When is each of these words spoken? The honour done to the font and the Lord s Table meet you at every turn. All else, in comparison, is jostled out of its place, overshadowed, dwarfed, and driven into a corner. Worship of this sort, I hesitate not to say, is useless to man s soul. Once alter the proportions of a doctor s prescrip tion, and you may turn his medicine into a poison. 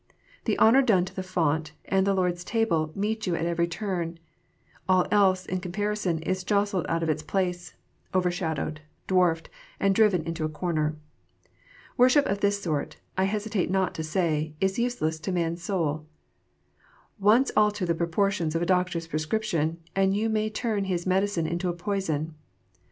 The 0.45 0.57
honour 0.57 0.81
done 0.81 1.05
to 1.05 1.15
the 1.15 1.21
font 1.21 1.73
and 1.85 2.07
the 2.07 2.15
Lord 2.15 2.33
s 2.33 2.43
Table 2.43 2.91
meet 2.95 3.27
you 3.27 3.35
at 3.35 3.45
every 3.45 3.67
turn. 3.67 4.17
All 4.89 5.05
else, 5.11 5.45
in 5.45 5.59
comparison, 5.59 6.17
is 6.23 6.43
jostled 6.43 6.87
out 6.89 7.03
of 7.03 7.09
its 7.09 7.21
place, 7.21 7.75
overshadowed, 8.11 8.81
dwarfed, 9.05 9.47
and 9.79 9.93
driven 9.93 10.23
into 10.23 10.43
a 10.43 10.49
corner. 10.49 10.95
Worship 11.97 12.25
of 12.25 12.39
this 12.39 12.59
sort, 12.63 12.97
I 13.15 13.25
hesitate 13.25 13.69
not 13.69 13.93
to 13.93 14.03
say, 14.03 14.55
is 14.59 14.79
useless 14.79 15.19
to 15.19 15.31
man 15.31 15.53
s 15.53 15.61
soul. 15.61 16.07
Once 17.19 17.51
alter 17.55 17.85
the 17.85 17.93
proportions 17.93 18.55
of 18.55 18.63
a 18.63 18.65
doctor 18.65 18.97
s 18.97 19.05
prescrip 19.05 19.43
tion, 19.43 19.77
and 19.95 20.15
you 20.17 20.29
may 20.29 20.49
turn 20.49 20.85
his 20.85 21.05
medicine 21.05 21.45
into 21.45 21.69
a 21.69 21.73
poison. 21.73 22.33